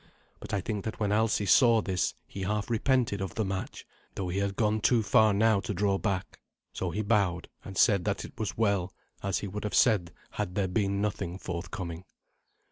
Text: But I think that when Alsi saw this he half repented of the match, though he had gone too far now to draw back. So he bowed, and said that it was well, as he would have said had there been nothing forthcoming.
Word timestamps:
But 0.39 0.51
I 0.51 0.61
think 0.61 0.83
that 0.85 0.99
when 0.99 1.11
Alsi 1.11 1.45
saw 1.45 1.79
this 1.79 2.15
he 2.25 2.41
half 2.41 2.71
repented 2.71 3.21
of 3.21 3.35
the 3.35 3.45
match, 3.45 3.85
though 4.15 4.29
he 4.29 4.39
had 4.39 4.55
gone 4.55 4.81
too 4.81 5.03
far 5.03 5.31
now 5.31 5.59
to 5.59 5.75
draw 5.75 5.99
back. 5.99 6.39
So 6.73 6.89
he 6.89 7.03
bowed, 7.03 7.49
and 7.63 7.77
said 7.77 8.03
that 8.05 8.25
it 8.25 8.33
was 8.39 8.57
well, 8.57 8.91
as 9.21 9.37
he 9.37 9.47
would 9.47 9.63
have 9.63 9.75
said 9.75 10.11
had 10.31 10.55
there 10.55 10.67
been 10.67 11.01
nothing 11.01 11.37
forthcoming. 11.37 12.05